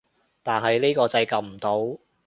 [0.41, 1.99] 但係呢個掣撳唔到